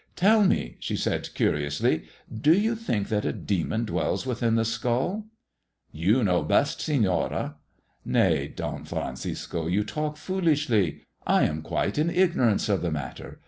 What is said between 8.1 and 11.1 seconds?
Nay, Don Francisco, you talk foolishly.